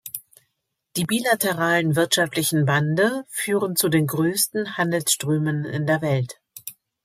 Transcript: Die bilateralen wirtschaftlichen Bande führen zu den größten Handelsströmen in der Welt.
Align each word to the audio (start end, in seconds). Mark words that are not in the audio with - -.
Die 0.97 1.05
bilateralen 1.05 1.95
wirtschaftlichen 1.95 2.65
Bande 2.65 3.23
führen 3.29 3.75
zu 3.75 3.87
den 3.87 4.07
größten 4.07 4.75
Handelsströmen 4.75 5.63
in 5.65 5.85
der 5.85 6.01
Welt. 6.01 6.41